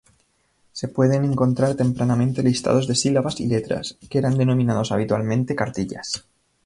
Se 0.71 0.87
pueden 0.87 1.23
encontrar 1.25 1.75
tempranamente 1.75 2.41
listados 2.41 2.87
de 2.87 2.95
sílabas 2.95 3.39
y 3.39 3.45
letras, 3.45 3.99
que 4.09 4.17
eran 4.17 4.35
denominados 4.35 4.91
habitualmente 4.91 5.55
""cartillas"". 5.55 6.25